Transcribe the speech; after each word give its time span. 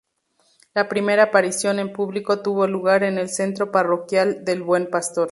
La 0.73 0.89
primera 0.89 1.25
aparición 1.25 1.77
en 1.77 1.93
público 1.93 2.41
tuvo 2.41 2.65
lugar 2.65 3.03
en 3.03 3.19
el 3.19 3.29
Centro 3.29 3.71
Parroquial 3.71 4.43
del 4.43 4.63
Buen 4.63 4.89
Pastor. 4.89 5.29